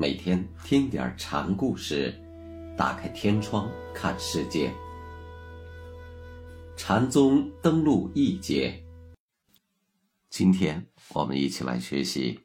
[0.00, 2.18] 每天听点禅故事，
[2.74, 4.72] 打开天窗看世界。
[6.74, 8.82] 禅宗登陆一节，
[10.30, 12.40] 今天我们一起来学习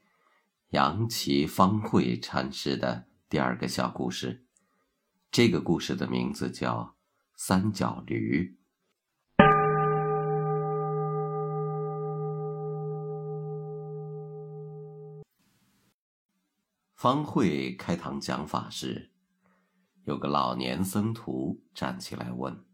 [0.71, 4.43] 杨岐方慧禅师的第二个小故事。
[5.31, 6.79] 这个故事的名字叫
[7.37, 8.57] 《三角驴》。
[16.95, 19.11] 方慧开堂讲法时，
[20.05, 22.65] 有个老年僧徒站起来问：“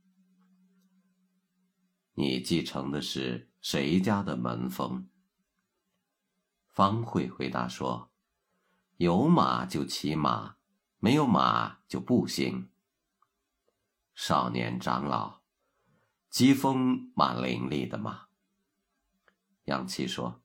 [2.13, 5.09] 你继承的是谁家的门风？”
[6.69, 8.11] 方慧回答说
[8.97, 10.57] ：“有马就骑马，
[10.99, 12.69] 没有马就不行。”
[14.13, 15.41] 少年长老，
[16.29, 18.27] 疾风蛮伶俐的嘛。
[19.63, 20.43] 杨七说：“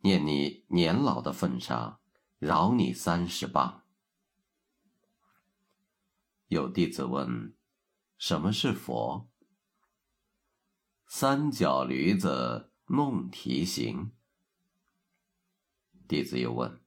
[0.00, 2.00] 念你年老的份上。”
[2.38, 3.84] 饶你三十磅。
[6.48, 7.56] 有弟子问
[8.18, 9.28] ：“什么是佛？”
[11.06, 14.12] 三脚驴子弄蹄行。
[16.06, 16.80] 弟子又问：“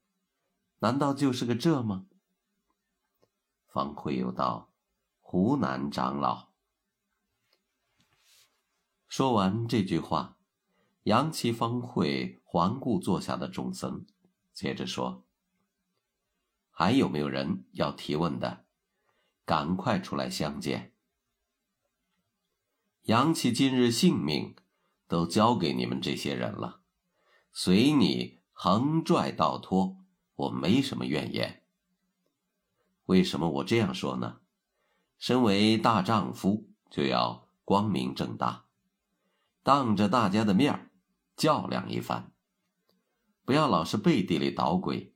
[0.79, 2.07] 难道就是个这吗？”
[3.67, 4.71] 方慧又道
[5.19, 6.49] ：“湖南长老。”
[9.07, 10.37] 说完这句话，
[11.03, 14.05] 扬起方慧环顾坐下的众僧，
[14.53, 15.26] 接着说。
[16.79, 18.63] 还有没有人要提问的？
[19.45, 20.93] 赶快出来相见。
[23.05, 24.55] 杨启今日性命
[25.07, 26.81] 都交给你们这些人了，
[27.51, 29.97] 随你横拽倒拖，
[30.35, 31.63] 我没什么怨言。
[33.05, 34.41] 为什么我这样说呢？
[35.17, 38.65] 身为大丈夫，就要光明正大，
[39.63, 40.91] 当着大家的面
[41.35, 42.31] 较量一番，
[43.43, 45.15] 不要老是背地里捣鬼。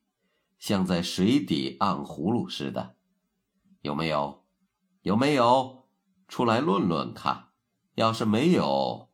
[0.61, 2.95] 像在水底按葫芦似的，
[3.81, 4.45] 有没有？
[5.01, 5.89] 有没有？
[6.27, 7.47] 出来论论看。
[7.95, 9.09] 要是没有，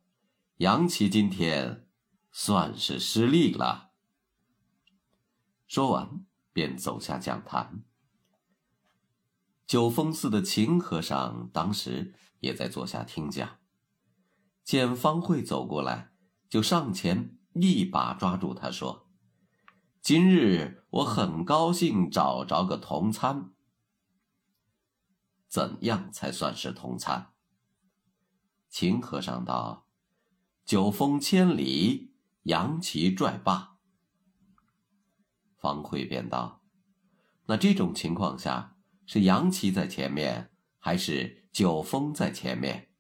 [0.58, 1.88] 杨奇今天
[2.34, 3.92] 算是失利了。
[5.68, 7.86] 说完，便走下讲坛。
[9.66, 13.58] 九峰寺的秦和尚当时也在坐下听讲，
[14.66, 16.12] 见方慧走过来，
[16.50, 19.07] 就上前一把抓住他，说。
[20.02, 23.52] 今日我很高兴找着个同参。
[25.50, 27.34] 怎样才算是同参？
[28.70, 29.88] 秦和尚道
[30.64, 32.14] ：“九峰千里，
[32.44, 33.78] 扬旗拽罢。”
[35.58, 36.64] 方慧便道
[37.48, 42.92] ：“那这种情况下，是扬旗在前面，还是九峰在前面？”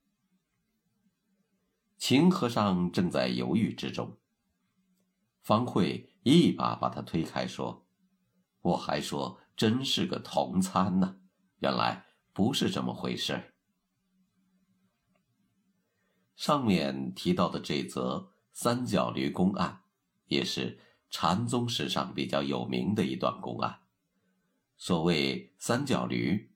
[1.97, 4.17] 秦和尚正在犹豫之中。
[5.41, 6.13] 方慧。
[6.27, 7.87] 一把把他推开，说
[8.61, 11.21] ：“我还说真是个同参呢，
[11.59, 13.53] 原来不是这么回事。”
[16.35, 19.83] 上面提到的这则三角驴公案，
[20.25, 20.79] 也是
[21.09, 23.79] 禅宗史上比较有名的一段公案。
[24.75, 26.51] 所谓三角驴，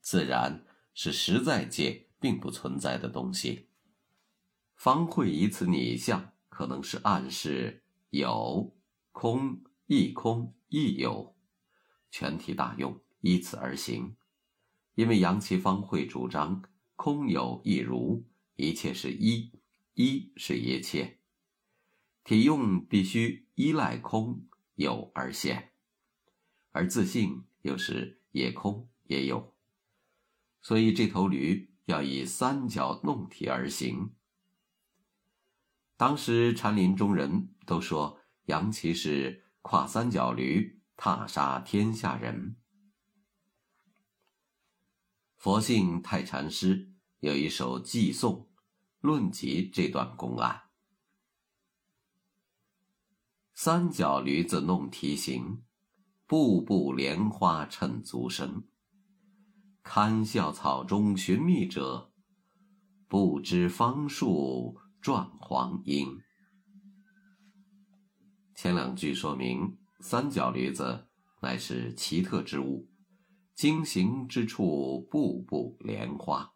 [0.00, 3.70] 自然是实在界并不存在的东西。
[4.74, 8.76] 方会以此拟像，可能是暗示有。
[9.18, 11.34] 空亦空亦有，
[12.10, 14.14] 全体大用，依此而行。
[14.94, 16.62] 因为杨岐方会主张
[16.96, 19.52] 空有一如，一切是一，
[19.94, 21.18] 一是一切，
[22.24, 25.72] 体用必须依赖空有而现，
[26.72, 29.54] 而自信又是也空也有，
[30.60, 34.10] 所以这头驴要以三角弄体而行。
[35.96, 38.20] 当时禅林中人都说。
[38.46, 42.56] 杨岐是跨三角驴，踏杀天下人。
[45.36, 48.48] 佛性太禅师有一首寄颂，
[49.00, 50.62] 论及这段公案：
[53.52, 55.64] 三角驴子弄蹄行，
[56.26, 58.64] 步步莲花衬足声。
[59.82, 62.12] 堪笑草中寻觅者，
[63.08, 66.20] 不知方树撞黄莺。
[68.56, 71.08] 前两句说明，三角驴子
[71.42, 72.88] 乃是奇特之物，
[73.54, 76.54] 经行之处步步莲花。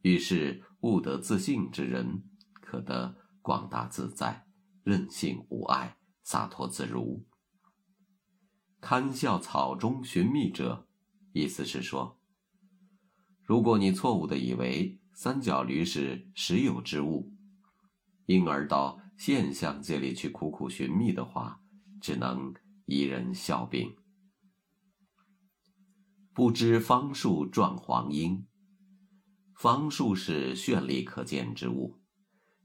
[0.00, 2.24] 于是悟得自信之人，
[2.60, 4.44] 可得广大自在、
[4.82, 7.24] 任性无碍、洒脱自如。
[8.80, 10.88] 堪笑草中寻觅者，
[11.32, 12.18] 意思是说，
[13.44, 17.32] 如果你错误的以为三角驴是实有之物，
[18.26, 18.98] 因而到。
[19.24, 21.60] 现象界里去苦苦寻觅的话，
[22.00, 22.52] 只能
[22.86, 23.94] 一人笑柄，
[26.34, 28.48] 不知方树状黄莺。
[29.54, 32.00] 方树是绚丽可见之物，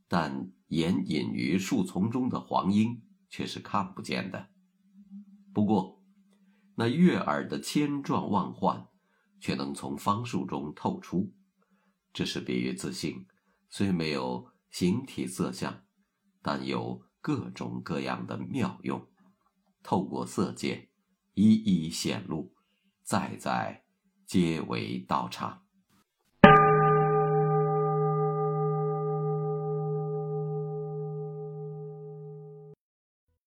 [0.07, 4.49] 但掩隐于树丛中的黄莺却是看不见的。
[5.53, 6.01] 不过，
[6.73, 8.87] 那悦耳的千状万幻，
[9.39, 11.31] 却能从方树中透出。
[12.11, 13.27] 这是比喻自信，
[13.69, 15.83] 虽没有形体色相，
[16.47, 19.05] 但有各种各样的妙用，
[19.83, 20.87] 透过色界，
[21.33, 22.55] 一一显露，
[23.03, 23.83] 再在
[24.25, 25.66] 皆为道场。